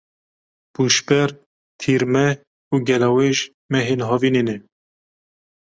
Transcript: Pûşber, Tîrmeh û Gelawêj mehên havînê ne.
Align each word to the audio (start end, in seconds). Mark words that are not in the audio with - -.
Pûşber, 0.73 1.29
Tîrmeh 1.79 2.35
û 2.73 2.75
Gelawêj 2.87 3.37
mehên 3.71 3.99
havînê 4.09 4.43
ne. 4.47 4.57